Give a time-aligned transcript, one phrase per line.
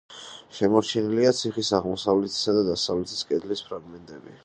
[0.59, 4.39] შემორჩენილია ციხის აღმოსავლეთისა და დასავლეთის კედლის ფრაგმენტები.